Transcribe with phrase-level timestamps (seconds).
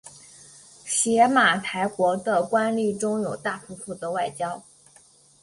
[0.83, 4.63] 邪马台国的官吏中有大夫负责外交。